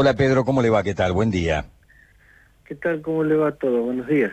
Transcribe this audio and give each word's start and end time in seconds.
Hola 0.00 0.14
Pedro, 0.14 0.44
¿cómo 0.44 0.62
le 0.62 0.70
va? 0.70 0.84
¿Qué 0.84 0.94
tal? 0.94 1.10
Buen 1.10 1.32
día. 1.32 1.64
¿Qué 2.64 2.76
tal? 2.76 3.02
¿Cómo 3.02 3.24
le 3.24 3.34
va 3.34 3.50
todo? 3.50 3.82
Buenos 3.82 4.06
días. 4.06 4.30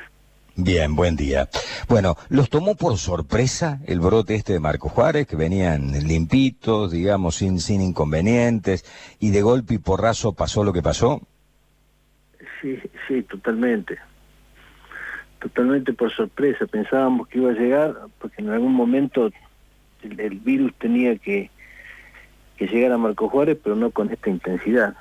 Bien, 0.55 0.95
buen 0.95 1.15
día. 1.15 1.49
Bueno, 1.89 2.17
¿los 2.29 2.51
tomó 2.51 2.75
por 2.75 2.99
sorpresa 2.99 3.79
el 3.87 3.99
brote 3.99 4.35
este 4.35 4.53
de 4.53 4.59
Marco 4.59 4.89
Juárez, 4.89 5.25
que 5.25 5.35
venían 5.35 5.91
limpitos, 6.07 6.91
digamos, 6.91 7.37
sin, 7.37 7.59
sin 7.59 7.81
inconvenientes, 7.81 8.85
y 9.19 9.31
de 9.31 9.41
golpe 9.41 9.73
y 9.73 9.77
porrazo 9.79 10.33
pasó 10.33 10.63
lo 10.63 10.71
que 10.71 10.83
pasó? 10.83 11.19
Sí, 12.61 12.79
sí, 13.07 13.23
totalmente. 13.23 13.97
Totalmente 15.39 15.93
por 15.93 16.11
sorpresa. 16.11 16.67
Pensábamos 16.67 17.27
que 17.27 17.39
iba 17.39 17.49
a 17.49 17.55
llegar, 17.55 17.95
porque 18.19 18.43
en 18.43 18.51
algún 18.51 18.73
momento 18.73 19.31
el, 20.03 20.39
virus 20.41 20.75
tenía 20.77 21.17
que, 21.17 21.49
que 22.55 22.67
llegar 22.67 22.91
a 22.91 22.99
Marco 22.99 23.29
Juárez, 23.29 23.57
pero 23.63 23.75
no 23.75 23.89
con 23.89 24.11
esta 24.11 24.29
intensidad. 24.29 24.95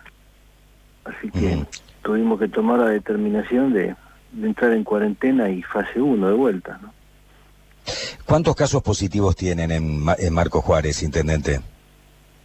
Así 1.05 1.31
que 1.31 1.65
tuvimos 2.03 2.39
que 2.39 2.49
tomar 2.49 2.81
la 2.81 2.89
determinación 2.89 3.73
de, 3.73 3.95
entrar 4.43 4.73
en 4.73 4.85
cuarentena 4.85 5.51
y 5.51 5.63
fase 5.63 6.01
1 6.01 6.29
de 6.29 6.35
vuelta. 6.35 6.79
¿no? 6.83 6.93
¿Cuántos 8.25 8.57
casos 8.57 8.83
positivos 8.83 9.37
tienen 9.37 9.71
en, 9.71 10.05
en 10.19 10.35
Marco 10.35 10.61
Juárez, 10.61 11.03
intendente? 11.03 11.61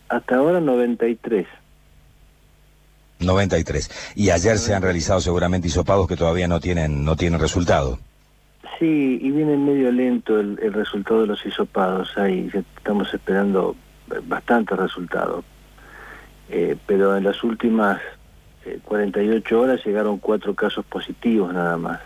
Hasta 0.09 0.35
ahora 0.35 0.59
93. 0.59 1.47
93. 3.19 4.13
Y 4.15 4.29
ayer 4.29 4.57
se 4.57 4.73
han 4.73 4.81
realizado 4.81 5.19
seguramente 5.19 5.67
hisopados 5.67 6.07
que 6.07 6.15
todavía 6.15 6.47
no 6.47 6.59
tienen 6.59 7.03
no 7.03 7.15
tienen 7.15 7.39
resultado. 7.39 7.99
Sí, 8.77 9.19
y 9.21 9.31
viene 9.31 9.57
medio 9.57 9.91
lento 9.91 10.39
el, 10.39 10.57
resultado 10.73 11.21
de 11.21 11.27
los 11.27 11.45
hisopados. 11.45 12.17
Ahí 12.17 12.49
estamos 12.77 13.13
esperando 13.13 13.75
bastantes 14.23 14.77
resultados. 14.77 15.43
Eh, 16.49 16.77
pero 16.87 17.15
en 17.15 17.25
las 17.25 17.43
últimas 17.43 17.99
48 18.83 19.55
eh, 19.55 19.57
horas 19.57 19.85
llegaron 19.85 20.17
cuatro 20.17 20.55
casos 20.55 20.85
positivos 20.85 21.53
nada 21.53 21.77
más. 21.77 21.99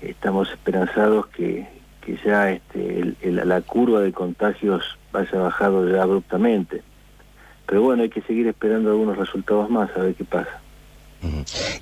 Estamos 0.00 0.50
esperanzados 0.50 1.26
que, 1.28 1.68
que 2.00 2.18
ya 2.24 2.50
este, 2.50 3.14
la 3.22 3.60
curva 3.60 4.00
de 4.00 4.12
contagios 4.12 4.98
vaya 5.12 5.38
bajado 5.38 5.88
ya 5.88 6.02
abruptamente. 6.02 6.82
Pero 7.66 7.82
bueno, 7.82 8.02
hay 8.02 8.10
que 8.10 8.22
seguir 8.22 8.48
esperando 8.48 8.90
algunos 8.90 9.16
resultados 9.16 9.70
más 9.70 9.90
a 9.96 10.00
ver 10.00 10.14
qué 10.14 10.24
pasa. 10.24 10.60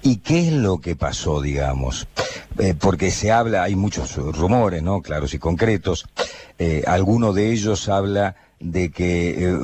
¿Y 0.02 0.16
qué 0.16 0.48
es 0.48 0.52
lo 0.52 0.78
que 0.78 0.96
pasó, 0.96 1.40
digamos? 1.40 2.08
Eh, 2.58 2.74
porque 2.78 3.10
se 3.10 3.30
habla, 3.30 3.62
hay 3.62 3.76
muchos 3.76 4.16
rumores, 4.16 4.82
¿no? 4.82 5.00
Claros 5.00 5.32
y 5.32 5.38
concretos. 5.38 6.06
Eh, 6.58 6.82
alguno 6.86 7.32
de 7.32 7.52
ellos 7.52 7.88
habla 7.88 8.34
de 8.60 8.90
que 8.90 9.44
eh, 9.44 9.58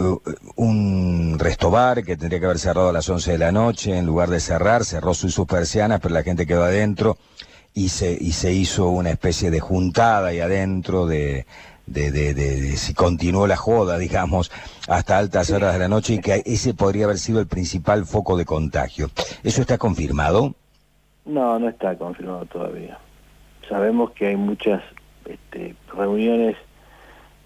un 0.56 1.37
restobar 1.39 2.05
que 2.05 2.17
tendría 2.17 2.39
que 2.41 2.47
haber 2.47 2.59
cerrado 2.59 2.91
a 2.91 2.92
las 2.92 3.09
11 3.09 3.33
de 3.33 3.39
la 3.39 3.53
noche, 3.53 3.97
en 3.97 4.06
lugar 4.06 4.31
de 4.31 4.41
cerrar, 4.41 4.84
cerró 4.84 5.14
sus, 5.14 5.34
persianas, 5.47 6.00
pero 6.00 6.14
la 6.14 6.23
gente 6.23 6.47
quedó 6.47 6.64
adentro 6.64 7.17
y 7.75 7.89
se, 7.89 8.12
y 8.12 8.33
se 8.33 8.53
hizo 8.53 8.89
una 8.89 9.11
especie 9.11 9.50
de 9.50 9.61
juntada 9.61 10.28
ahí 10.28 10.41
adentro 10.41 11.06
de, 11.06 11.45
de, 11.87 12.12
de, 12.12 12.34
de, 12.34 12.77
si 12.77 12.95
continuó 12.95 13.47
la 13.47 13.56
joda, 13.56 13.98
digamos, 13.98 14.53
hasta 14.89 15.19
altas 15.19 15.50
horas 15.50 15.72
de 15.72 15.81
la 15.81 15.89
noche 15.89 16.15
y 16.15 16.20
que 16.20 16.42
ese 16.47 16.75
podría 16.75 17.06
haber 17.06 17.19
sido 17.19 17.41
el 17.41 17.47
principal 17.47 18.06
foco 18.06 18.37
de 18.37 18.45
contagio. 18.45 19.11
¿Eso 19.42 19.61
está 19.61 19.77
confirmado? 19.77 20.55
No, 21.25 21.59
no 21.59 21.69
está 21.69 21.97
confirmado 21.97 22.45
todavía. 22.47 22.98
Sabemos 23.69 24.12
que 24.12 24.28
hay 24.28 24.37
muchas 24.37 24.83
este, 25.25 25.75
reuniones 25.97 26.56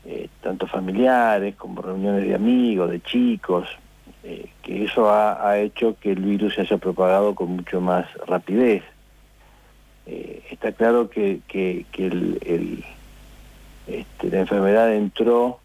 eh, 0.05 0.29
tanto 0.43 0.67
familiares 0.67 1.55
como 1.57 1.83
reuniones 1.83 2.27
de 2.27 2.35
amigos, 2.35 2.91
de 2.91 3.01
chicos, 3.01 3.69
eh, 4.25 4.51
que 4.63 4.85
eso 4.85 5.11
ha, 5.11 5.59
hecho 5.59 5.97
que 6.01 6.13
el 6.13 6.21
virus 6.21 6.55
se 6.55 6.63
haya 6.63 6.77
propagado 6.77 7.35
con 7.35 7.57
mucho 7.57 7.81
más 7.81 8.07
rapidez. 8.27 8.83
Eh, 10.07 10.43
está 10.51 10.73
claro 10.73 11.09
que, 11.11 11.41
este, 13.87 14.31
la 14.31 14.41
enfermedad 14.41 14.95
entró 14.95 15.61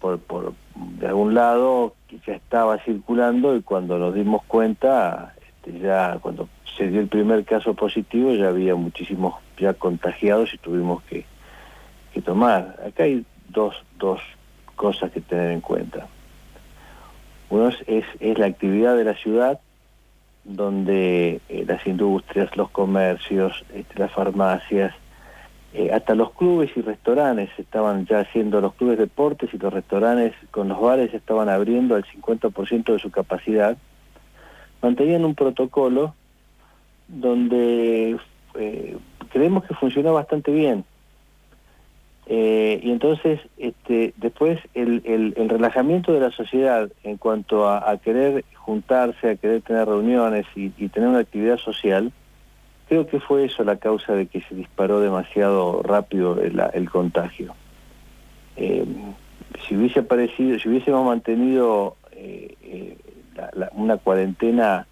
por, 0.00 0.18
por 0.18 0.54
de 0.74 1.08
algún 1.08 1.34
lado 1.34 1.94
que 2.08 2.18
ya 2.26 2.34
estaba 2.34 2.78
circulando 2.78 3.56
y 3.56 3.62
cuando 3.62 3.98
nos 3.98 4.14
dimos 4.14 4.44
cuenta, 4.44 5.34
este, 5.46 5.78
ya 5.80 6.18
cuando 6.20 6.48
se 6.76 6.88
dio 6.88 7.00
el 7.00 7.08
primer 7.08 7.44
caso 7.44 7.74
positivo 7.74 8.32
ya 8.34 8.48
había 8.48 8.74
muchísimos 8.76 9.34
ya 9.58 9.74
contagiados 9.74 10.54
y 10.54 10.58
tuvimos 10.58 11.02
que, 11.04 11.24
tomar. 12.22 12.76
Acá 12.86 13.04
hay 13.04 13.24
dos, 13.48 13.74
dos 13.98 14.20
cosas 14.76 15.10
que 15.10 15.20
tener 15.20 15.50
en 15.50 15.60
cuenta. 15.60 16.06
Uno 17.50 17.68
es, 17.68 18.04
es, 18.20 18.38
la 18.38 18.46
actividad 18.46 18.96
de 18.96 19.04
la 19.04 19.14
ciudad, 19.14 19.60
donde 20.44 21.40
eh, 21.48 21.64
las 21.66 21.86
industrias, 21.86 22.56
los 22.56 22.70
comercios, 22.70 23.64
este, 23.74 23.98
las 23.98 24.12
farmacias, 24.12 24.94
eh, 25.74 25.90
hasta 25.92 26.14
los 26.14 26.32
clubes 26.32 26.70
y 26.76 26.80
restaurantes 26.80 27.50
estaban 27.58 28.06
ya 28.06 28.20
haciendo, 28.20 28.60
los 28.60 28.74
clubes 28.74 28.98
de 28.98 29.04
deportes 29.04 29.52
y 29.52 29.58
los 29.58 29.72
restaurantes 29.72 30.34
con 30.50 30.68
los 30.68 30.80
bares 30.80 31.12
estaban 31.12 31.48
abriendo 31.48 31.94
al 31.94 32.04
50% 32.04 32.92
de 32.92 32.98
su 32.98 33.10
capacidad, 33.10 33.76
mantenían 34.80 35.24
un 35.24 35.34
protocolo 35.34 36.14
donde 37.06 38.18
eh, 38.54 38.96
creemos 39.30 39.64
que 39.64 39.74
funcionó 39.74 40.14
bastante 40.14 40.52
bien. 40.52 40.84
Eh, 42.30 42.80
y 42.82 42.90
entonces, 42.90 43.40
este, 43.56 44.12
después, 44.18 44.60
el, 44.74 45.02
el, 45.34 45.48
relajamiento 45.48 46.12
de 46.12 46.20
la 46.20 46.30
sociedad 46.30 46.90
en 47.02 47.16
cuanto 47.16 47.66
a, 47.66 47.96
querer 47.96 48.44
juntarse, 48.54 49.30
a 49.30 49.36
querer 49.36 49.62
tener 49.62 49.88
reuniones 49.88 50.44
y, 50.54 50.68
tener 50.88 51.08
una 51.08 51.20
actividad 51.20 51.56
social, 51.56 52.12
creo 52.86 53.06
que 53.06 53.18
fue 53.18 53.46
eso 53.46 53.64
la 53.64 53.76
causa 53.76 54.12
de 54.12 54.26
que 54.26 54.42
se 54.42 54.54
disparó 54.54 55.00
demasiado 55.00 55.82
rápido 55.82 56.38
el, 56.38 56.90
contagio. 56.90 57.54
Eh, 58.56 58.84
si 59.66 59.76
hubiese 59.76 60.00
aparecido, 60.00 60.58
si 60.58 60.68
hubiésemos 60.68 61.06
mantenido 61.06 61.96
eh, 62.12 62.98
una 63.72 63.96
cuarentena 63.96 64.86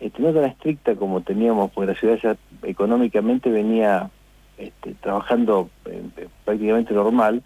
este, 0.00 0.22
no 0.22 0.32
tan 0.32 0.44
estricta 0.44 0.96
como 0.96 1.20
teníamos, 1.20 1.70
porque 1.70 1.92
la 1.92 1.98
ciudad 1.98 2.18
ya 2.20 2.36
económicamente 2.62 3.50
venía 3.50 4.10
este, 4.60 4.94
trabajando 5.00 5.70
eh, 5.86 6.02
eh, 6.18 6.28
prácticamente 6.44 6.92
normal. 6.92 7.42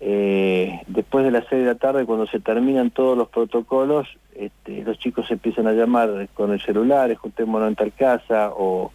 Eh, 0.00 0.80
después 0.86 1.24
de 1.24 1.30
las 1.30 1.44
6 1.48 1.62
de 1.62 1.68
la 1.68 1.74
tarde, 1.74 2.06
cuando 2.06 2.26
se 2.26 2.40
terminan 2.40 2.90
todos 2.90 3.16
los 3.16 3.28
protocolos, 3.28 4.08
este, 4.34 4.82
los 4.82 4.98
chicos 4.98 5.30
empiezan 5.30 5.66
a 5.66 5.72
llamar 5.72 6.28
con 6.34 6.52
el 6.52 6.60
celular, 6.60 7.14
juntémonos 7.14 7.68
en 7.68 7.74
tal 7.76 7.92
casa, 7.92 8.50
o 8.56 8.90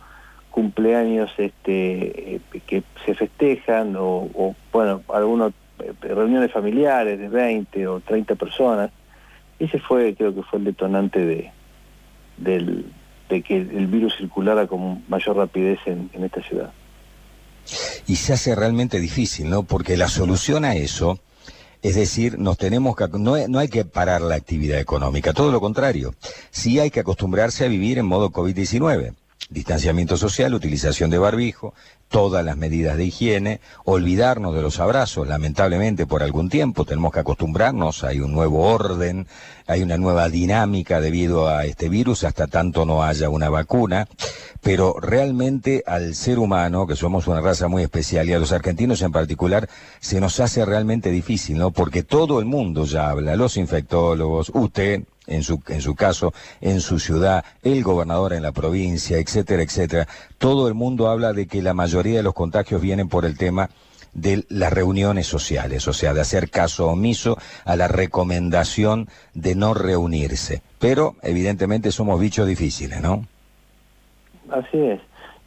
cumpleaños 0.50 1.32
este, 1.38 2.42
que 2.66 2.84
se 3.06 3.14
festejan, 3.14 3.96
o, 3.98 4.56
bueno, 4.74 5.04
algunas 5.14 5.54
reuniones 6.02 6.52
familiares 6.52 7.20
de 7.20 7.30
20 7.30 7.88
o 7.88 8.00
30 8.02 8.36
personas. 8.36 8.92
Ese 9.60 9.80
fue, 9.80 10.16
creo 10.16 10.34
que 10.34 10.44
fue 10.44 10.60
el 10.60 10.66
detonante 10.66 11.26
de 11.26 11.52
que 13.44 13.58
el 13.58 13.88
virus 13.88 14.18
circulara 14.18 14.68
con 14.68 15.04
mayor 15.08 15.38
rapidez 15.38 15.80
en 15.86 16.10
esta 16.24 16.42
ciudad 16.42 16.72
y 18.08 18.16
se 18.16 18.34
hace 18.34 18.56
realmente 18.56 19.00
difícil, 19.00 19.50
¿no? 19.50 19.64
Porque 19.64 19.98
la 19.98 20.10
solución 20.10 20.66
a 20.66 20.76
eso, 20.76 21.20
es 21.82 21.96
decir, 21.96 22.40
nos 22.40 22.58
tenemos 22.58 22.96
que, 22.96 23.08
no, 23.08 23.36
no 23.48 23.60
hay 23.60 23.70
que 23.70 23.86
parar 23.86 24.22
la 24.22 24.36
actividad 24.36 24.80
económica, 24.80 25.34
todo 25.34 25.52
lo 25.52 25.62
contrario. 25.62 26.16
Sí 26.52 26.80
hay 26.80 26.92
que 26.92 27.00
acostumbrarse 27.02 27.66
a 27.66 27.70
vivir 27.70 27.98
en 27.98 28.06
modo 28.06 28.32
COVID-19 28.32 29.14
distanciamiento 29.50 30.18
social, 30.18 30.54
utilización 30.54 31.10
de 31.10 31.18
barbijo, 31.18 31.74
todas 32.08 32.44
las 32.44 32.58
medidas 32.58 32.98
de 32.98 33.06
higiene, 33.06 33.62
olvidarnos 33.86 34.56
de 34.56 34.62
los 34.62 34.80
abrazos, 34.80 35.28
lamentablemente 35.28 36.06
por 36.06 36.24
algún 36.24 36.50
tiempo 36.50 36.86
tenemos 36.86 37.14
que 37.14 37.20
acostumbrarnos, 37.20 38.04
hay 38.04 38.20
un 38.20 38.32
nuevo 38.32 38.64
orden, 38.64 39.28
hay 39.68 39.82
una 39.84 39.98
nueva 39.98 40.30
dinámica 40.30 41.02
debido 41.02 41.48
a 41.48 41.66
este 41.66 41.90
virus, 41.90 42.24
hasta 42.24 42.48
tanto 42.48 42.86
no 42.86 43.04
haya 43.04 43.30
una 43.30 43.50
vacuna, 43.50 44.08
pero 44.62 44.96
realmente 45.00 45.84
al 45.86 46.16
ser 46.16 46.40
humano, 46.40 46.88
que 46.88 46.96
somos 46.96 47.28
una 47.28 47.42
raza 47.42 47.68
muy 47.68 47.84
especial, 47.84 48.28
y 48.28 48.34
a 48.34 48.40
los 48.40 48.52
argentinos 48.52 49.02
en 49.02 49.12
particular, 49.12 49.70
se 50.00 50.20
nos 50.20 50.40
hace 50.40 50.66
realmente 50.66 51.12
difícil, 51.12 51.58
¿no? 51.58 51.72
Porque 51.72 52.04
todo 52.04 52.40
el 52.40 52.46
mundo 52.46 52.86
ya 52.86 53.10
habla, 53.10 53.36
los 53.36 53.58
infectólogos, 53.58 54.52
usted, 54.54 55.04
en 55.30 55.44
su, 55.44 55.62
en 55.68 55.82
su 55.82 55.96
caso, 55.96 56.34
en 56.60 56.82
su 56.82 57.00
ciudad, 57.00 57.46
el 57.64 57.84
gobernador 57.84 58.34
en 58.34 58.44
la 58.44 58.52
provincia, 58.52 59.18
etcétera, 59.18 59.64
etcétera. 59.64 60.08
Todo 60.38 60.68
el 60.68 60.74
mundo 60.74 61.08
habla 61.08 61.32
de 61.34 61.48
que 61.48 61.62
la 61.62 61.74
mayoría 61.74 62.18
de 62.18 62.24
los 62.24 62.34
contagios 62.34 62.82
vienen 62.82 63.08
por 63.08 63.24
el 63.24 63.38
tema 63.38 63.70
de 64.14 64.46
las 64.50 64.74
reuniones 64.74 65.28
sociales, 65.28 65.88
o 65.88 65.94
sea, 65.94 66.14
de 66.14 66.22
hacer 66.22 66.50
caso 66.50 66.88
omiso 66.88 67.38
a 67.66 67.76
la 67.76 67.88
recomendación 67.88 69.08
de 69.34 69.56
no 69.56 69.74
reunirse. 69.74 70.62
Pero 70.80 71.16
evidentemente 71.22 71.92
somos 71.92 72.20
bichos 72.20 72.48
difíciles, 72.48 73.02
¿no? 73.02 73.26
Así 74.52 74.78
es. 74.78 75.00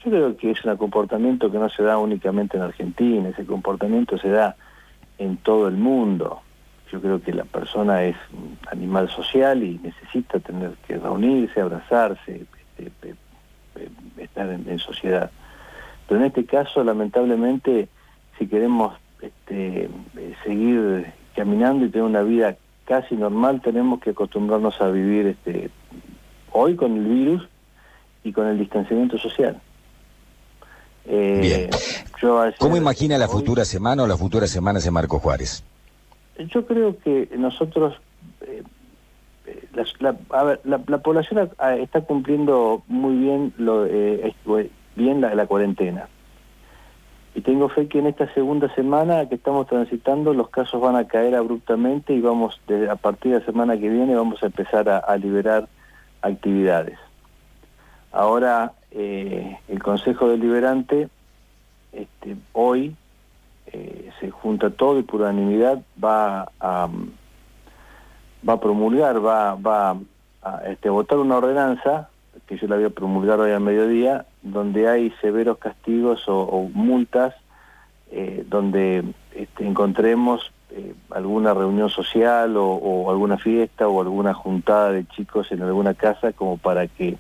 Yo 0.05 0.11
creo 0.11 0.37
que 0.37 0.51
es 0.51 0.65
un 0.65 0.77
comportamiento 0.77 1.51
que 1.51 1.59
no 1.59 1.69
se 1.69 1.83
da 1.83 1.99
únicamente 1.99 2.57
en 2.57 2.65
Argentina, 2.65 3.29
ese 3.29 3.47
comportamiento 3.47 4.19
se 4.19 4.29
da 4.29 4.57
en 5.19 5.37
todo 5.39 5.69
el 5.69 5.77
mundo. 5.77 6.41
yo 6.91 7.01
creo 7.01 7.23
que 7.23 7.33
la 7.33 7.45
persona 7.45 8.05
es 8.05 8.17
animal 8.83 9.09
social 9.09 9.63
y 9.63 9.79
necesita 9.83 10.41
tener 10.41 10.73
que 10.87 10.99
reunirse, 10.99 11.61
abrazarse, 11.61 12.45
este, 12.77 13.15
estar 14.19 14.51
en, 14.51 14.79
sociedad. 14.79 15.31
Pero 16.09 16.21
en 16.21 16.27
este 16.27 16.45
caso, 16.45 16.83
lamentablemente, 16.83 17.89
si 18.39 18.47
queremos 18.47 18.95
este, 19.21 19.89
seguir 20.45 21.07
caminando 21.37 21.87
y 21.87 21.91
tener 21.91 22.07
una 22.07 22.23
vida 22.23 22.57
casi 22.85 23.15
normal, 23.15 23.61
tenemos 23.63 24.01
que 24.01 24.11
acostumbrarnos 24.11 24.81
a 24.81 24.89
vivir 24.89 25.27
este, 25.27 25.71
hoy 26.51 26.75
con 26.75 26.97
el 26.97 27.05
virus 27.05 27.49
y 28.25 28.33
con 28.33 28.49
el 28.49 28.59
distanciamiento 28.59 29.17
social. 29.19 29.61
Eh, 31.05 31.71
¿Cómo 32.59 32.77
imagina 32.77 33.19
la 33.19 33.29
futura 33.29 33.65
semana 33.65 34.05
o 34.05 34.07
las 34.07 34.19
futuras 34.19 34.51
semanas 34.51 34.85
de 34.85 34.91
Marco 34.91 35.19
Juárez? 35.19 35.65
Yo 36.39 36.65
creo 36.67 36.97
que 36.99 37.29
nosotros, 37.37 37.95
eh, 38.43 38.63
eh, 39.47 39.69
la, 40.65 40.99
población 40.99 41.51
está 41.79 42.01
cumpliendo 42.03 42.83
muy 42.87 43.17
bien 43.17 43.53
lo 43.59 43.87
eh, 43.87 44.35
bien 44.97 45.21
la, 45.21 45.47
cuarentena. 45.47 46.09
Y 47.35 47.41
tengo 47.41 47.69
fe 47.71 47.89
que 47.89 47.99
en 47.99 48.07
esta 48.07 48.33
segunda 48.35 48.73
semana 48.75 49.27
que 49.29 49.37
estamos 49.37 49.67
transitando 49.67 50.35
los 50.35 50.51
casos 50.51 50.81
van 50.81 50.97
a 50.97 51.07
caer 51.07 51.35
abruptamente 51.35 52.13
y 52.13 52.21
vamos, 52.21 52.61
a 52.91 52.97
partir 52.97 53.33
de 53.33 53.39
la 53.41 53.45
semana 53.47 53.79
que 53.79 53.89
viene 53.89 54.15
vamos 54.15 54.43
a 54.43 54.47
empezar 54.47 54.89
a, 54.89 55.17
liberar 55.17 55.67
actividades. 56.21 56.99
Ahora 58.13 58.73
el 58.91 59.83
Consejo 59.83 60.29
Deliberante 60.29 61.09
este, 61.93 62.37
hoy 62.53 62.95
se 64.21 64.31
junta 64.31 64.69
todo 64.69 64.99
y 64.99 65.03
por 65.03 65.23
unanimidad 65.23 65.83
va 66.03 66.53
a, 66.61 66.89
va 68.49 68.55
a 68.55 68.61
promulgar, 68.61 69.25
va, 69.25 69.55
va 69.55 69.97
a 70.43 70.63
este, 70.67 70.89
votar 70.91 71.19
una 71.19 71.37
ordenanza, 71.37 72.09
que 72.47 72.57
yo 72.57 72.67
la 72.67 72.77
voy 72.77 72.85
a 72.85 72.91
promulgar 72.91 73.41
hoy 73.41 73.53
al 73.53 73.61
mediodía, 73.61 74.27
donde 74.43 74.89
hay 74.89 75.11
severos 75.21 75.59
castigos 75.59 76.25
o, 76.27 76.69
multas, 76.73 77.35
eh, 78.11 78.45
donde 78.49 79.05
este, 79.35 79.67
encontremos 79.67 80.53
eh, 80.71 80.95
alguna 81.11 81.55
reunión 81.55 81.89
social 81.89 82.57
o, 82.57 83.11
alguna 83.11 83.39
fiesta 83.39 83.89
o 83.89 84.01
alguna 84.01 84.35
juntada 84.35 84.93
de 84.93 85.07
chicos 85.07 85.51
en 85.53 85.63
alguna 85.63 85.95
casa 85.95 86.33
como 86.33 86.59
para 86.59 86.87
que 86.89 87.17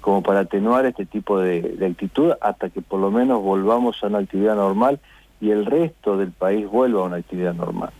como 0.00 0.22
para 0.22 0.40
atenuar 0.40 0.86
este 0.86 1.06
tipo 1.06 1.40
de, 1.40 1.60
de 1.60 1.86
actitud 1.86 2.32
hasta 2.40 2.70
que 2.70 2.80
por 2.80 3.00
lo 3.00 3.10
menos 3.10 3.42
volvamos 3.42 4.02
a 4.02 4.06
una 4.06 4.18
actividad 4.18 4.54
normal 4.54 5.00
y 5.40 5.50
el 5.50 5.66
resto 5.66 6.16
del 6.16 6.30
país 6.30 6.68
vuelva 6.68 7.00
a 7.00 7.04
una 7.04 7.16
actividad 7.16 7.52
normal. 7.52 7.90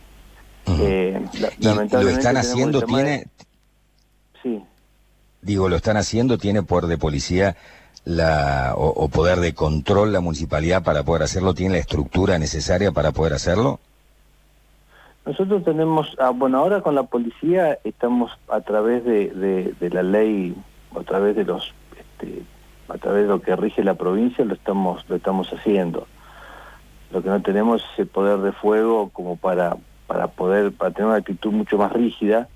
Eh, 0.81 1.21
lo 1.91 2.09
están 2.09 2.37
haciendo, 2.37 2.83
tiene... 2.83 3.27
Sí. 4.43 4.63
Digo, 5.41 5.69
lo 5.69 5.77
están 5.77 5.97
haciendo, 5.97 6.39
tiene 6.39 6.63
poder 6.63 6.87
de 6.87 6.99
policía 6.99 7.57
la, 8.05 8.73
o, 8.77 9.09
poder 9.09 9.39
de 9.41 9.55
control 9.55 10.13
la 10.13 10.21
municipalidad 10.21 10.83
para 10.83 11.03
poder 11.03 11.23
hacerlo, 11.23 11.55
tiene 11.55 11.75
la 11.75 11.81
estructura 11.81 12.39
necesaria 12.39 12.91
para 12.91 13.13
poder 13.13 13.35
hacerlo. 13.35 13.81
Nosotros 15.27 15.63
tenemos, 15.65 16.17
ah, 16.19 16.31
bueno, 16.31 16.59
ahora 16.59 16.81
con 16.81 16.95
la 16.95 17.03
policía 17.03 17.79
estamos 17.85 18.33
a 18.49 18.63
través 18.63 19.05
de, 19.05 19.75
de, 19.79 19.91
la 19.91 20.03
ley, 20.03 20.57
a 20.99 21.03
través 21.03 21.37
de 21.37 21.45
los, 21.45 21.75
este, 21.99 22.43
a 22.89 22.97
través 22.97 23.25
de 23.25 23.29
lo 23.29 23.43
que 23.43 23.55
rige 23.55 23.85
la 23.85 23.95
provincia, 23.95 24.43
lo 24.45 24.55
estamos, 24.55 25.05
lo 25.09 25.17
estamos 25.17 25.53
haciendo. 25.53 26.07
Lo 27.13 27.23
que 27.23 27.29
no 27.29 27.43
tenemos 27.43 27.83
es 27.93 27.99
el 27.99 28.07
poder 28.07 28.39
de 28.39 28.53
fuego 28.53 29.11
como 29.11 29.37
para, 29.37 29.77
para 30.09 30.27
poder, 30.27 30.73
para 30.73 30.91
tener 30.91 31.07
una 31.07 31.19
actitud 31.19 31.53
mucho 31.53 31.79
más 31.79 31.93
rígida, 31.93 32.49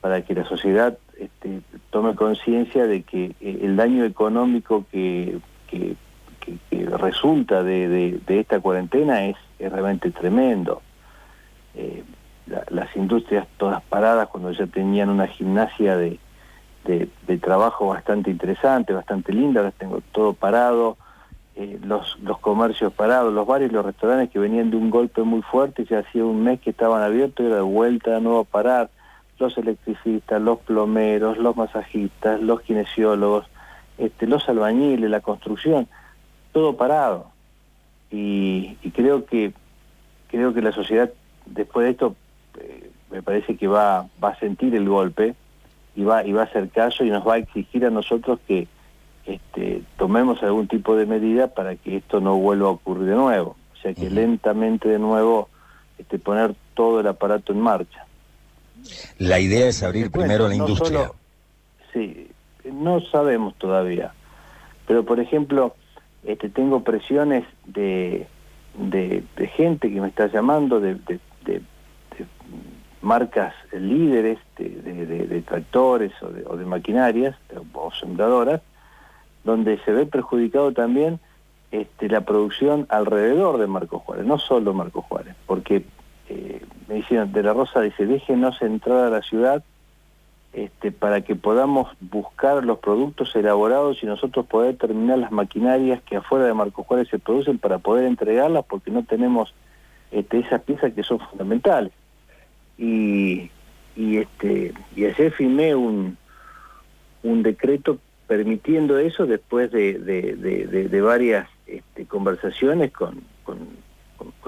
para 0.00 0.22
que 0.22 0.34
la 0.34 0.44
sociedad 0.44 0.96
este, 1.18 1.62
tome 1.90 2.14
conciencia 2.14 2.86
de 2.86 3.02
que 3.02 3.34
eh, 3.40 3.58
el 3.62 3.74
daño 3.74 4.04
económico 4.04 4.84
que, 4.92 5.40
resulta 6.98 7.62
de, 7.62 8.20
de, 8.24 8.40
esta 8.40 8.60
cuarentena 8.60 9.26
es, 9.26 9.36
realmente 9.58 10.10
tremendo. 10.10 10.82
Eh, 11.74 12.04
las 12.68 12.94
industrias 12.94 13.46
todas 13.56 13.82
paradas 13.82 14.28
cuando 14.28 14.52
ya 14.52 14.66
tenían 14.66 15.08
una 15.08 15.26
gimnasia 15.26 15.96
de, 15.96 16.18
de, 16.84 17.38
trabajo 17.38 17.88
bastante 17.88 18.30
interesante, 18.30 18.92
bastante 18.92 19.32
linda, 19.32 19.60
ahora 19.60 19.72
tengo 19.72 20.02
todo 20.12 20.34
parado, 20.34 20.96
eh, 21.56 21.78
los, 21.84 22.18
los 22.20 22.38
comercios 22.40 22.92
parados, 22.92 23.32
los 23.32 23.46
bares 23.46 23.70
y 23.70 23.74
los 23.74 23.84
restaurantes 23.84 24.30
que 24.30 24.40
venían 24.40 24.70
de 24.70 24.76
un 24.76 24.90
golpe 24.90 25.22
muy 25.22 25.42
fuerte, 25.42 25.84
ya 25.84 26.00
hacía 26.00 26.24
un 26.24 26.42
mes 26.42 26.60
que 26.60 26.70
estaban 26.70 27.02
abiertos 27.02 27.44
y 27.44 27.46
era 27.46 27.56
de 27.56 27.62
vuelta 27.62 28.12
de 28.12 28.20
nuevo 28.20 28.40
a 28.40 28.44
parar, 28.44 28.90
los 29.38 29.56
electricistas, 29.58 30.40
los 30.40 30.58
plomeros, 30.60 31.38
los 31.38 31.56
masajistas, 31.56 32.40
los 32.40 32.60
kinesiólogos, 32.62 33.46
este, 33.98 34.26
los 34.26 34.48
albañiles, 34.48 35.10
la 35.10 35.20
construcción, 35.20 35.88
todo 36.52 36.76
parado. 36.76 37.26
Y, 38.10 38.76
creo 38.94 39.24
que 39.24 39.52
creo 40.28 40.54
que 40.54 40.62
la 40.62 40.72
sociedad 40.72 41.10
después 41.46 41.84
de 41.84 41.90
esto 41.92 42.16
eh, 42.60 42.90
me 43.10 43.22
parece 43.22 43.56
que 43.56 43.66
va, 43.66 44.06
va 44.22 44.30
a 44.30 44.38
sentir 44.38 44.74
el 44.74 44.88
golpe 44.88 45.34
y 45.96 46.02
va, 46.02 46.24
y 46.24 46.32
va 46.32 46.42
a 46.42 46.44
hacer 46.44 46.68
caso 46.70 47.04
y 47.04 47.10
nos 47.10 47.26
va 47.26 47.34
a 47.34 47.38
exigir 47.38 47.84
a 47.86 47.90
nosotros 47.90 48.38
que 48.46 48.68
este, 49.26 49.82
tomemos 49.96 50.42
algún 50.42 50.68
tipo 50.68 50.96
de 50.96 51.06
medida 51.06 51.48
para 51.48 51.76
que 51.76 51.96
esto 51.96 52.20
no 52.20 52.36
vuelva 52.36 52.68
a 52.68 52.72
ocurrir 52.72 53.08
de 53.08 53.14
nuevo. 53.14 53.56
O 53.74 53.76
sea 53.82 53.94
que 53.94 54.10
lentamente 54.10 54.88
de 54.88 54.98
nuevo 54.98 55.48
este, 55.98 56.18
poner 56.18 56.54
todo 56.74 57.00
el 57.00 57.06
aparato 57.06 57.52
en 57.52 57.60
marcha. 57.60 58.06
La 59.18 59.40
idea 59.40 59.66
es 59.66 59.82
abrir 59.82 60.10
primero 60.10 60.48
la 60.48 60.54
industria. 60.54 61.10
sí, 61.92 62.28
no 62.64 63.00
sabemos 63.00 63.54
todavía. 63.56 64.12
Pero 64.86 65.04
por 65.04 65.20
ejemplo, 65.20 65.74
este, 66.24 66.48
tengo 66.48 66.82
presiones 66.82 67.44
de, 67.66 68.26
de, 68.78 69.22
gente 69.56 69.92
que 69.92 70.00
me 70.00 70.08
está 70.08 70.26
llamando, 70.26 70.80
de, 70.80 70.94
de, 70.94 71.20
marcas 73.02 73.54
líderes 73.70 74.38
de, 74.56 75.42
tractores 75.46 76.12
o 76.22 76.56
de, 76.56 76.64
maquinarias 76.64 77.36
o 77.74 77.92
sembradoras, 77.92 78.62
donde 79.44 79.78
se 79.84 79.92
ve 79.92 80.06
perjudicado 80.06 80.72
también 80.72 81.20
este, 81.70 82.08
la 82.08 82.22
producción 82.22 82.86
alrededor 82.88 83.58
de 83.58 83.66
Marco 83.66 83.98
Juárez, 83.98 84.26
no 84.26 84.38
solo 84.38 84.74
Marco 84.74 85.02
Juárez, 85.02 85.34
porque 85.46 85.84
eh, 86.28 86.62
me 86.88 86.96
decían, 86.96 87.32
de 87.32 87.42
la 87.42 87.52
Rosa 87.52 87.80
dice, 87.80 88.06
déjenos 88.06 88.60
entrar 88.62 89.04
a 89.04 89.10
la 89.10 89.22
ciudad 89.22 89.62
este, 90.52 90.92
para 90.92 91.22
que 91.22 91.34
podamos 91.34 91.88
buscar 92.00 92.64
los 92.64 92.78
productos 92.78 93.34
elaborados 93.34 94.02
y 94.02 94.06
nosotros 94.06 94.46
poder 94.46 94.76
terminar 94.76 95.18
las 95.18 95.32
maquinarias 95.32 96.00
que 96.02 96.16
afuera 96.16 96.46
de 96.46 96.54
Marco 96.54 96.84
Juárez 96.84 97.08
se 97.08 97.18
producen 97.18 97.58
para 97.58 97.78
poder 97.78 98.04
entregarlas 98.04 98.64
porque 98.64 98.92
no 98.92 99.02
tenemos 99.02 99.52
este, 100.12 100.38
esas 100.38 100.62
piezas 100.62 100.92
que 100.92 101.02
son 101.02 101.18
fundamentales. 101.18 101.92
Y, 102.78 103.50
y, 103.96 104.18
este, 104.18 104.72
y 104.94 105.06
ayer 105.06 105.32
firmé 105.32 105.74
un, 105.74 106.16
un 107.24 107.42
decreto 107.42 107.98
permitiendo 108.26 108.98
eso 108.98 109.26
después 109.26 109.70
de, 109.70 109.98
de, 109.98 111.00
varias 111.00 111.48
este, 111.66 112.06
conversaciones 112.06 112.92
con, 112.92 113.22
con, 113.44 113.84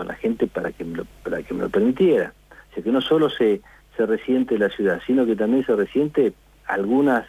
la 0.07 0.15
gente 0.15 0.47
para 0.47 0.73
que, 0.73 0.85
me 0.85 0.99
lo, 0.99 1.07
para 1.25 1.43
que 1.43 1.55
me 1.55 1.63
lo 1.63 1.71
permitiera. 1.71 2.33
O 2.71 2.75
sea, 2.75 2.83
que 2.83 2.93
no 2.93 3.01
solo 3.01 3.29
se, 3.31 3.61
se 3.97 4.07
resiente 4.07 4.59
la 4.59 4.69
ciudad, 4.69 5.01
sino 5.07 5.27
que 5.27 5.35
también 5.35 5.65
se 5.65 5.75
resiente 5.75 6.33
algunas 6.67 7.27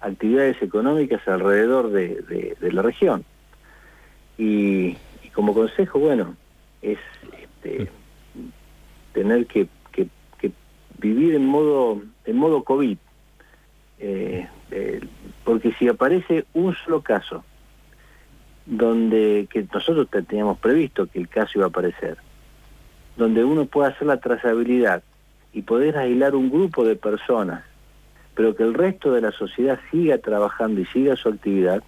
actividades 0.00 0.60
económicas 0.62 1.26
alrededor 1.26 1.90
de, 1.90 2.56
la 2.60 2.82
región. 2.82 3.24
Y, 4.38 4.96
como 5.32 5.54
consejo, 5.54 5.98
bueno, 5.98 6.36
es 6.82 6.98
este, 7.40 7.88
tener 9.12 9.46
que, 9.46 9.66
que, 9.92 10.08
vivir 10.98 11.34
en 11.34 11.44
modo, 11.44 12.02
en 12.24 12.36
modo 12.36 12.62
COVID. 12.62 12.96
Eh, 13.98 14.48
eh, 14.76 15.00
porque 15.44 15.72
si 15.74 15.86
aparece 15.86 16.46
un 16.52 16.74
solo 16.74 17.00
caso, 17.00 17.44
donde 18.66 19.46
que 19.48 19.64
nosotros 19.72 20.08
teníamos 20.26 20.58
previsto 20.58 21.06
que 21.06 21.20
el 21.20 21.28
caso 21.28 21.52
iba 21.54 21.66
a 21.66 21.68
aparecer, 21.68 22.16
donde 23.16 23.44
uno 23.44 23.66
pueda 23.66 23.90
hacer 23.90 24.08
la 24.08 24.18
trazabilidad 24.18 25.04
y 25.52 25.62
poder 25.62 25.96
aislar 25.96 26.34
un 26.34 26.50
grupo 26.50 26.84
de 26.84 26.96
personas, 26.96 27.62
pero 28.34 28.56
que 28.56 28.64
el 28.64 28.74
resto 28.74 29.12
de 29.12 29.20
la 29.20 29.30
sociedad 29.30 29.78
siga 29.92 30.18
trabajando 30.18 30.80
y 30.80 30.86
siga 30.86 31.14
su 31.14 31.28
actividad, 31.28 31.84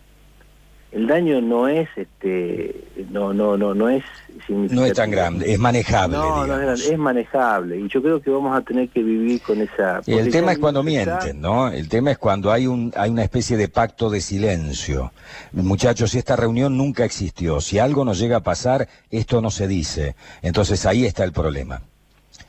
el 0.92 1.06
daño 1.06 1.40
no 1.40 1.68
es 1.68 1.88
este 1.96 2.84
no 3.10 3.32
no 3.32 3.56
no 3.56 3.74
no 3.74 3.88
es 3.88 4.04
no 4.48 4.84
es 4.84 4.92
tan 4.94 5.10
grande 5.10 5.52
es 5.52 5.58
manejable 5.58 6.16
no, 6.16 6.46
no 6.46 6.72
es, 6.72 6.88
es, 6.88 6.98
manejable 6.98 7.78
y 7.78 7.88
yo 7.88 8.02
creo 8.02 8.20
que 8.20 8.30
vamos 8.30 8.56
a 8.56 8.60
tener 8.62 8.88
que 8.88 9.02
vivir 9.02 9.40
con 9.42 9.60
esa 9.60 10.00
y 10.06 10.14
el 10.14 10.30
tema 10.30 10.52
es 10.52 10.58
cuando 10.58 10.82
mienten 10.82 11.40
no 11.40 11.68
el 11.68 11.88
tema 11.88 12.10
es 12.10 12.18
cuando 12.18 12.52
hay 12.52 12.66
un 12.66 12.92
hay 12.96 13.10
una 13.10 13.22
especie 13.22 13.56
de 13.56 13.68
pacto 13.68 14.10
de 14.10 14.20
silencio. 14.20 15.12
Muchachos 15.52 16.14
esta 16.14 16.36
reunión 16.36 16.76
nunca 16.76 17.04
existió. 17.04 17.60
Si 17.60 17.78
algo 17.78 18.04
nos 18.04 18.18
llega 18.18 18.38
a 18.38 18.42
pasar 18.42 18.88
esto 19.10 19.40
no 19.40 19.50
se 19.50 19.68
dice. 19.68 20.16
Entonces 20.42 20.86
ahí 20.86 21.04
está 21.04 21.24
el 21.24 21.32
problema 21.32 21.82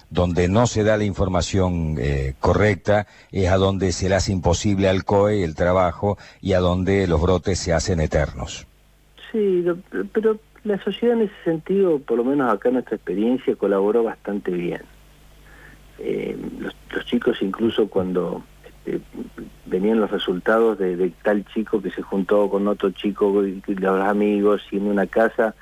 donde 0.09 0.47
no 0.47 0.67
se 0.67 0.83
da 0.83 0.97
la 0.97 1.03
información 1.03 1.95
eh, 1.99 2.33
correcta, 2.39 3.07
es 3.31 3.49
a 3.49 3.57
donde 3.57 3.91
se 3.91 4.09
le 4.09 4.15
hace 4.15 4.31
imposible 4.31 4.87
al 4.89 5.03
COE 5.03 5.43
el 5.43 5.55
trabajo 5.55 6.17
y 6.41 6.53
a 6.53 6.59
donde 6.59 7.07
los 7.07 7.21
brotes 7.21 7.59
se 7.59 7.73
hacen 7.73 7.99
eternos. 7.99 8.65
Sí, 9.31 9.65
pero 10.13 10.39
la 10.63 10.81
sociedad 10.83 11.17
en 11.17 11.23
ese 11.23 11.43
sentido, 11.43 11.99
por 11.99 12.17
lo 12.17 12.23
menos 12.23 12.51
acá 12.51 12.69
nuestra 12.69 12.95
experiencia, 12.95 13.55
colaboró 13.55 14.03
bastante 14.03 14.51
bien. 14.51 14.81
Eh, 15.99 16.37
los, 16.59 17.05
chicos 17.05 17.37
incluso 17.41 17.87
cuando 17.87 18.43
este, 18.63 19.01
venían 19.65 19.99
los 19.99 20.11
resultados 20.11 20.77
de, 20.77 21.11
tal 21.23 21.43
chico 21.45 21.81
que 21.81 21.89
se 21.89 22.01
juntó 22.01 22.49
con 22.49 22.67
otro 22.67 22.91
chico, 22.91 23.43
los 23.65 24.01
amigos 24.01 24.61
y 24.71 24.77
en 24.77 24.87
una 24.87 25.07
casa, 25.07 25.55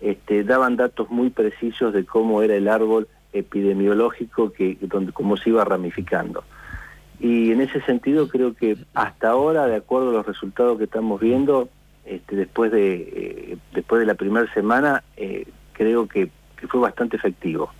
este, 0.00 0.42
daban 0.44 0.76
datos 0.76 1.10
muy 1.10 1.30
precisos 1.30 1.92
de 1.92 2.04
cómo 2.04 2.42
era 2.42 2.54
el 2.54 2.68
árbol 2.68 3.08
epidemiológico, 3.34 4.52
que 4.52 4.78
donde 4.80 5.12
cómo 5.12 5.36
se 5.36 5.50
iba 5.50 5.64
ramificando. 5.64 6.44
Y 7.20 7.52
en 7.52 7.60
ese 7.60 7.80
sentido 7.82 8.28
creo 8.28 8.54
que 8.54 8.76
hasta 8.94 9.30
ahora, 9.30 9.66
de 9.66 9.76
acuerdo 9.76 10.10
a 10.10 10.12
los 10.14 10.26
resultados 10.26 10.78
que 10.78 10.84
estamos 10.84 11.20
viendo, 11.20 11.68
este, 12.04 12.36
después 12.36 12.72
de 12.72 12.94
eh, 12.94 13.56
después 13.72 14.00
de 14.00 14.06
la 14.06 14.14
primera 14.14 14.52
semana, 14.52 15.02
eh, 15.16 15.46
creo 15.72 16.08
que, 16.08 16.30
fue 16.68 16.80
bastante 16.80 17.16
efectivo. 17.16 17.70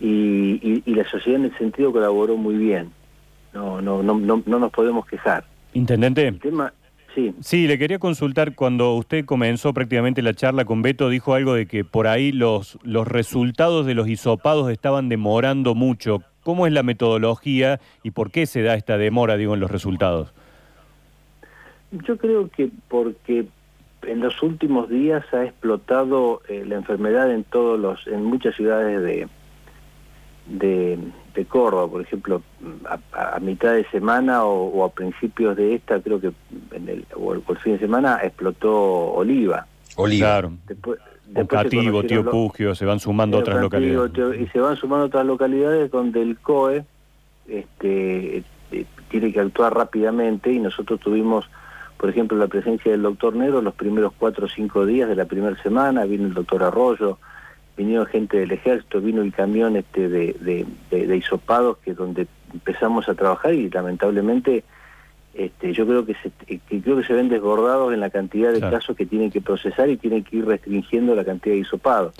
Y, 0.00 0.82
la 0.86 1.08
sociedad 1.08 1.40
en 1.40 1.46
ese 1.46 1.58
sentido 1.58 1.92
colaboró 1.92 2.36
muy 2.36 2.56
bien. 2.56 2.90
No, 3.54 3.80
no, 3.80 4.02
no, 4.02 4.18
no, 4.18 4.42
no 4.44 4.58
nos 4.58 4.72
podemos 4.72 5.06
quejar. 5.06 5.44
Intendente. 5.72 6.32
Sí. 7.14 7.34
sí, 7.40 7.66
le 7.66 7.78
quería 7.78 7.98
consultar 7.98 8.54
cuando 8.54 8.94
usted 8.94 9.24
comenzó 9.24 9.72
prácticamente 9.72 10.22
la 10.22 10.34
charla 10.34 10.64
con 10.64 10.82
Beto, 10.82 11.08
dijo 11.08 11.34
algo 11.34 11.54
de 11.54 11.66
que 11.66 11.84
por 11.84 12.06
ahí 12.06 12.32
los, 12.32 12.78
los 12.82 13.06
resultados 13.08 13.86
de 13.86 13.94
los 13.94 14.08
hisopados 14.08 14.70
estaban 14.70 15.08
demorando 15.08 15.74
mucho. 15.74 16.22
¿Cómo 16.42 16.66
es 16.66 16.72
la 16.72 16.82
metodología 16.82 17.80
y 18.02 18.10
por 18.10 18.30
qué 18.30 18.46
se 18.46 18.62
da 18.62 18.74
esta 18.74 18.98
demora, 18.98 19.36
digo, 19.36 19.54
en 19.54 19.60
los 19.60 19.70
resultados? 19.70 20.32
Yo 21.92 22.16
creo 22.16 22.48
que 22.48 22.70
porque 22.88 23.46
en 24.02 24.20
los 24.20 24.42
últimos 24.42 24.88
días 24.88 25.24
ha 25.32 25.44
explotado 25.44 26.42
eh, 26.48 26.64
la 26.66 26.76
enfermedad 26.76 27.30
en 27.32 27.44
todos 27.44 27.78
los, 27.78 28.06
en 28.06 28.24
muchas 28.24 28.56
ciudades 28.56 29.02
de, 29.02 29.28
de, 30.46 30.98
Córdoba, 31.48 31.88
por 31.88 32.02
ejemplo, 32.02 32.42
a, 33.12 33.38
mitad 33.40 33.72
de 33.72 33.84
semana 33.90 34.44
o, 34.44 34.84
a 34.84 34.90
principios 34.90 35.56
de 35.56 35.74
esta, 35.74 36.00
creo 36.00 36.20
que 36.20 36.32
en 36.72 36.88
el, 36.88 37.06
o 37.16 37.32
el, 37.34 37.42
fin 37.58 37.74
de 37.74 37.78
semana 37.80 38.20
explotó 38.22 39.12
Oliva. 39.12 39.66
Oliva. 39.96 40.26
Claro. 40.26 40.52
Después, 40.66 40.98
Tío 42.06 42.30
Pugio, 42.30 42.74
se 42.74 42.84
van 42.84 43.00
sumando 43.00 43.38
otras 43.38 43.60
localidades. 43.60 44.40
y 44.40 44.46
se 44.48 44.60
van 44.60 44.76
sumando 44.76 45.06
otras 45.06 45.24
localidades 45.24 45.90
donde 45.90 46.20
el 46.22 46.38
COE 46.38 46.84
este, 47.48 48.44
eh, 48.72 48.84
tiene 49.08 49.32
que 49.32 49.40
actuar 49.40 49.74
rápidamente 49.74 50.52
y 50.52 50.58
nosotros 50.58 51.00
tuvimos 51.00 51.48
por 52.02 52.10
ejemplo, 52.10 52.36
la 52.36 52.48
presencia 52.48 52.90
del 52.90 53.02
doctor 53.02 53.36
Negro 53.36 53.62
los 53.62 53.74
primeros 53.74 54.12
cuatro 54.18 54.46
o 54.46 54.48
cinco 54.48 54.84
días 54.84 55.08
de 55.08 55.14
la 55.14 55.24
primera 55.24 55.54
semana, 55.62 56.04
vino 56.04 56.26
el 56.26 56.34
doctor 56.34 56.64
Arroyo, 56.64 57.18
vinieron 57.76 58.06
gente 58.06 58.38
del 58.38 58.52
ejército, 58.52 59.00
vino 59.00 59.22
el 59.22 59.32
camión 59.32 59.76
este 59.76 60.08
de, 60.08 60.34
de, 60.40 60.66
de, 60.90 61.16
hisopados, 61.16 61.78
que 61.78 61.92
es 61.92 61.96
donde 61.96 62.26
empezamos 62.52 63.08
a 63.08 63.14
trabajar 63.14 63.54
y 63.54 63.70
lamentablemente 63.70 64.64
este, 65.34 65.72
yo 65.72 65.86
creo 65.86 66.04
que 66.04 66.14
se, 66.14 66.30
creo 66.82 66.96
que 66.98 67.04
se 67.04 67.14
ven 67.14 67.30
desbordados 67.30 67.94
en 67.94 68.00
la 68.00 68.10
cantidad 68.10 68.52
de 68.52 68.60
casos 68.60 68.94
que 68.96 69.06
tienen 69.06 69.30
que 69.30 69.40
procesar 69.40 69.88
y 69.88 69.96
tienen 69.96 70.24
que 70.24 70.36
ir 70.36 70.44
restringiendo 70.44 71.14
la 71.14 71.24
cantidad 71.24 71.54
de 71.54 71.60
hisopados. 71.60 72.14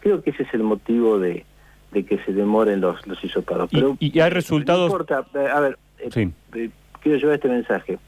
Creo 0.00 0.22
que 0.22 0.30
ese 0.30 0.42
es 0.42 0.52
el 0.52 0.62
motivo 0.62 1.18
de, 1.18 1.44
que 1.92 2.18
se 2.26 2.32
demoren 2.32 2.80
los, 2.80 3.06
los 3.06 3.22
hisopados. 3.24 3.70
Pero, 3.72 3.96
¿Y, 3.98 4.20
hay 4.20 4.30
resultados? 4.30 4.92
Eh, 5.34 5.48
a 5.50 5.60
ver, 5.60 5.78
eh, 5.98 6.30
eh, 6.54 6.70
quiero 7.00 7.18
llevar 7.18 7.36
este 7.36 7.48
mensaje. 7.48 7.98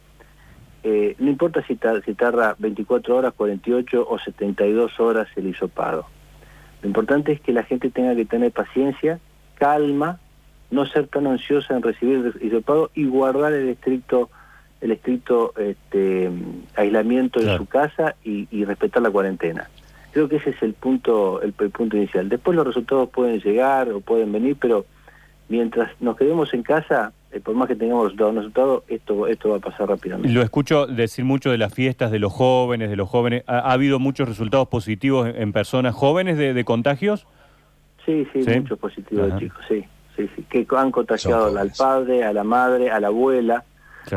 Eh, 0.83 1.14
no 1.19 1.30
importa 1.30 1.62
si, 1.66 1.78
si 2.04 2.14
tarda 2.14 2.57
24 2.59 3.16
horas, 3.16 3.35
48 3.35 4.07
o 4.09 4.19
72 4.19 4.99
horas 5.00 5.28
el 5.37 5.49
hisopado. 5.49 6.07
Lo 6.83 6.89
importante 6.89 7.33
es 7.33 7.41
que 7.41 7.53
la 7.53 7.63
gente 7.63 7.91
tenga 7.91 8.15
que 8.15 8.25
tener 8.25 8.53
paciencia, 8.53 9.19
calma, 9.55 10.19
no 10.71 10.87
ser 10.87 11.09
tan 11.09 11.27
ansiosa 11.27 11.77
en 11.77 11.83
recibir 11.83 12.33
el 12.35 12.47
hisopado 12.47 12.91
y 12.95 13.07
guardar 13.07 13.53
el 13.53 13.69
estricto 13.69 14.31
el 14.81 14.93
estricto 14.93 15.53
este, 15.59 16.31
aislamiento 16.75 17.39
en 17.41 17.55
su 17.59 17.67
casa 17.67 18.15
y, 18.25 18.65
respetar 18.65 19.03
la 19.03 19.11
cuarentena. 19.11 19.69
Creo 20.13 20.27
que 20.27 20.37
ese 20.37 20.51
es 20.51 20.63
el 20.63 20.73
punto 20.73 21.43
el 21.43 21.53
punto 21.53 21.97
inicial. 21.97 22.29
Después 22.29 22.57
los 22.57 22.67
resultados 22.67 23.11
pueden 23.11 23.41
llegar 23.41 23.91
o 23.91 24.01
pueden 24.01 24.33
venir, 24.33 24.57
pero 24.59 24.87
mientras 25.49 25.91
nos 26.01 26.17
quedemos 26.17 26.55
en 26.55 26.63
casa, 26.63 27.13
eh, 27.33 27.41
por 27.41 27.55
más 27.55 27.69
que 27.69 27.77
tengamos 27.77 28.13
resultados, 28.17 28.83
esto, 28.89 29.27
esto 29.29 29.51
va 29.51 29.57
a 29.57 29.61
pasar 29.61 29.89
rápidamente. 29.89 30.33
Lo 30.33 30.43
escucho 30.43 30.87
decir 30.87 31.25
mucho 31.25 31.51
de 31.51 31.59
las 31.59 31.73
fiestas 31.73 32.11
de 32.11 32.19
los 32.19 32.33
jóvenes, 32.33 32.91
de 32.91 32.97
los 32.97 33.09
jóvenes. 33.09 33.45
¿Ha, 33.47 33.73
habido 33.73 33.99
muchos 33.99 34.29
resultados 34.29 34.69
positivos 34.69 35.31
en 35.35 35.53
personas 35.53 35.95
jóvenes 35.95 36.39
de, 36.39 36.65
contagios? 36.65 37.27
Sí, 38.05 38.27
sí, 38.33 38.41
muchos 38.57 38.79
positivos 38.79 39.33
de 39.33 39.39
chicos, 39.39 39.65
sí, 39.69 39.85
sí, 40.17 40.29
sí, 40.35 40.45
que 40.49 40.67
han 40.77 40.91
contagiado 40.91 41.57
al 41.57 41.71
padre, 41.77 42.25
a 42.25 42.33
la 42.33 42.45
madre, 42.45 42.91
a 42.91 42.99
la 42.99 43.09
abuela. 43.09 43.65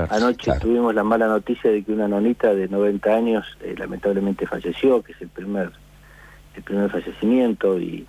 Anoche 0.09 0.51
tuvimos 0.59 0.95
la 0.95 1.03
mala 1.03 1.27
noticia 1.27 1.69
de 1.69 1.83
que 1.83 1.91
una 1.91 2.07
nonita 2.07 2.55
de 2.55 2.67
90 2.67 3.13
años 3.13 3.45
eh, 3.61 3.75
lamentablemente 3.77 4.47
falleció, 4.47 5.03
que 5.03 5.11
es 5.11 5.21
el 5.21 5.27
primer 5.27 5.71
el 6.55 6.63
primer 6.63 6.89
fallecimiento 6.89 7.79
y 7.79 8.05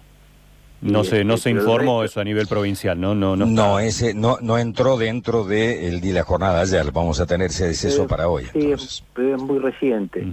no 0.85 1.03
se, 1.03 1.25
no 1.25 1.37
se 1.39 1.51
informó 1.51 2.05
eso 2.05 2.21
a 2.21 2.25
nivel 2.25 2.47
provincial, 2.47 3.01
¿no? 3.01 3.15
No, 3.15 3.37
no, 3.37 3.47
no 3.47 3.79
ese 3.79 4.13
no, 4.13 4.37
no 4.43 4.59
entró 4.59 4.99
dentro 4.99 5.45
del 5.45 6.01
día 6.01 6.13
de 6.13 6.19
la 6.19 6.25
jornada 6.25 6.61
ayer. 6.61 6.93
Vamos 6.93 7.21
a 7.21 7.27
tener 7.27 7.47
ese 7.49 7.69
deceso 7.69 8.07
para 8.07 8.29
hoy. 8.29 8.45
Sí, 8.53 8.71
es, 8.71 9.03
muy 9.17 9.59
reciente. 9.59 10.27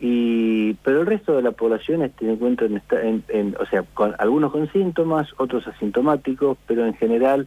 y 0.00 0.74
Pero 0.74 1.02
el 1.02 1.06
resto 1.06 1.36
de 1.36 1.42
la 1.42 1.52
población 1.52 2.02
este, 2.02 2.28
encuentra 2.30 2.66
en, 2.66 3.22
en, 3.28 3.56
o 3.60 3.66
sea, 3.66 3.84
con, 3.94 4.14
algunos 4.18 4.50
con 4.50 4.70
síntomas, 4.72 5.28
otros 5.36 5.66
asintomáticos, 5.68 6.58
pero 6.66 6.84
en 6.86 6.94
general 6.94 7.46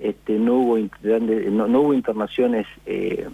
este, 0.00 0.38
no, 0.38 0.54
hubo, 0.54 0.78
no, 0.78 1.68
no 1.68 1.80
hubo 1.80 1.94
internaciones 1.94 2.66
eh, 2.86 3.28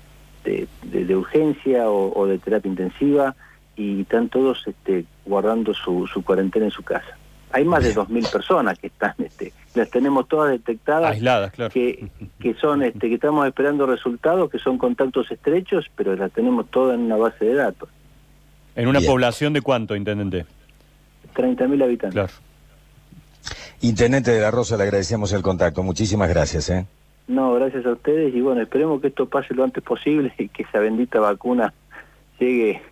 de, 0.44 0.68
de, 0.82 1.16
urgencia 1.16 1.90
o, 1.90 2.26
de 2.26 2.38
terapia 2.38 2.68
intensiva 2.68 3.34
y 3.76 4.02
están 4.02 4.28
todos 4.28 4.66
este, 4.66 5.06
guardando 5.24 5.72
su, 5.72 6.06
su 6.06 6.22
cuarentena 6.22 6.66
en 6.66 6.70
su 6.70 6.82
casa. 6.82 7.16
Hay 7.52 7.64
más 7.64 7.82
de 7.82 7.94
2.000 7.94 8.30
personas 8.30 8.78
que 8.78 8.86
están, 8.86 9.14
este, 9.18 9.52
las 9.74 9.90
tenemos 9.90 10.28
todas 10.28 10.50
detectadas. 10.50 11.12
Aisladas, 11.12 11.52
claro. 11.52 11.72
Que, 11.72 12.08
que 12.38 12.54
son, 12.54 12.82
este, 12.82 13.08
que 13.08 13.14
estamos 13.14 13.46
esperando 13.46 13.86
resultados, 13.86 14.50
que 14.50 14.58
son 14.58 14.78
contactos 14.78 15.30
estrechos, 15.30 15.90
pero 15.96 16.14
las 16.14 16.30
tenemos 16.32 16.70
todas 16.70 16.94
en 16.94 17.06
una 17.06 17.16
base 17.16 17.44
de 17.44 17.54
datos. 17.54 17.88
¿En 18.76 18.86
una 18.88 19.00
población 19.00 19.52
de 19.52 19.62
cuánto, 19.62 19.96
intendente? 19.96 20.46
30.000 21.34 21.82
habitantes. 21.82 22.12
Claro. 22.12 22.32
Intendente 23.82 24.30
de 24.30 24.40
la 24.40 24.50
Rosa, 24.50 24.76
le 24.76 24.84
agradecemos 24.84 25.32
el 25.32 25.42
contacto. 25.42 25.82
Muchísimas 25.82 26.28
gracias. 26.28 26.70
¿eh? 26.70 26.86
No, 27.28 27.54
gracias 27.54 27.86
a 27.86 27.92
ustedes 27.92 28.34
y 28.34 28.40
bueno, 28.40 28.60
esperemos 28.60 29.00
que 29.00 29.08
esto 29.08 29.26
pase 29.26 29.54
lo 29.54 29.64
antes 29.64 29.82
posible 29.82 30.32
y 30.38 30.48
que 30.48 30.64
esa 30.64 30.78
bendita 30.78 31.20
vacuna 31.20 31.72
llegue 32.38 32.82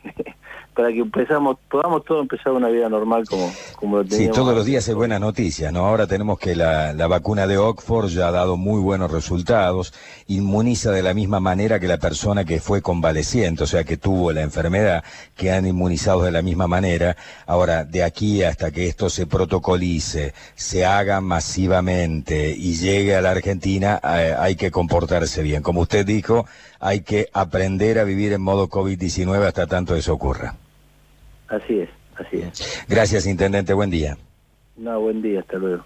para 0.79 0.93
que 0.93 1.01
empezamos, 1.01 1.57
podamos 1.69 2.05
todos 2.05 2.23
empezar 2.23 2.53
una 2.53 2.69
vida 2.69 2.89
normal 2.89 3.25
como, 3.29 3.53
como 3.75 3.97
lo 3.97 4.05
teníamos. 4.05 4.37
Sí, 4.37 4.41
todos 4.41 4.55
los 4.55 4.65
días 4.65 4.87
es 4.87 4.95
buena 4.95 5.19
noticia, 5.19 5.73
¿no? 5.73 5.85
Ahora 5.85 6.07
tenemos 6.07 6.39
que 6.39 6.55
la, 6.55 6.93
la, 6.93 7.09
vacuna 7.09 7.49
de 7.49 7.59
Oxford 7.59 8.07
ya 8.07 8.29
ha 8.29 8.31
dado 8.31 8.57
muy 8.57 8.81
buenos 8.81 9.11
resultados, 9.11 9.93
inmuniza 10.29 10.93
de 10.93 11.03
la 11.03 11.15
misma 11.15 11.41
manera 11.41 11.81
que 11.81 11.89
la 11.89 11.99
persona 11.99 12.45
que 12.45 12.61
fue 12.61 12.81
convaleciente, 12.81 13.65
o 13.65 13.67
sea, 13.67 13.83
que 13.83 13.97
tuvo 13.97 14.31
la 14.31 14.43
enfermedad, 14.43 15.03
que 15.35 15.51
han 15.51 15.67
inmunizado 15.67 16.23
de 16.23 16.31
la 16.31 16.43
misma 16.43 16.69
manera. 16.69 17.17
Ahora, 17.47 17.85
de 17.85 18.05
aquí 18.05 18.45
hasta 18.45 18.71
que 18.71 18.87
esto 18.87 19.11
se 19.11 19.27
protocolice, 19.27 20.33
se 20.55 20.87
haga 20.87 21.21
masivamente 21.21 22.51
y 22.57 22.77
llegue 22.77 23.17
a 23.17 23.21
la 23.21 23.33
Argentina, 23.33 24.01
eh, 24.05 24.33
hay 24.39 24.55
que 24.55 24.71
comportarse 24.71 25.43
bien. 25.43 25.61
Como 25.61 25.81
usted 25.81 26.07
dijo, 26.07 26.47
hay 26.79 27.01
que 27.01 27.27
aprender 27.33 27.99
a 27.99 28.05
vivir 28.05 28.33
en 28.33 28.43
modo 28.43 28.69
COVID-19 28.69 29.45
hasta 29.45 29.67
tanto 29.67 29.97
eso 29.97 30.15
ocurra. 30.15 30.55
Así 31.49 31.81
es, 31.81 31.91
así 32.17 32.41
es. 32.41 32.85
Gracias, 32.89 33.27
Intendente. 33.27 33.73
Buen 33.73 33.91
día. 33.91 34.17
No, 34.77 35.01
buen 35.01 35.23
día. 35.23 35.41
Hasta 35.41 35.59
luego. 35.59 35.85